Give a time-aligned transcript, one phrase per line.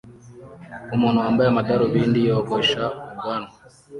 [0.95, 3.51] umuntu wambaye amadarubindi yogosha ubwanwa